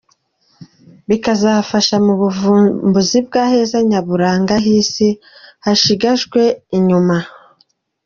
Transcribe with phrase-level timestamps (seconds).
[1.07, 5.09] Bikazafasha mu buvumbuzi bw’aheza nyaburanga h’isi
[5.63, 6.41] hashigajwe
[6.77, 7.17] inyuma.